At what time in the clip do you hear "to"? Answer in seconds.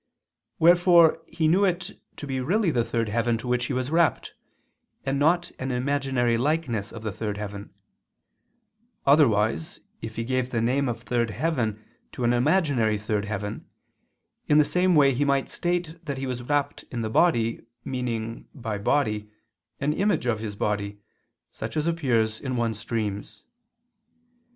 2.15-2.25, 3.37-3.47, 12.13-12.23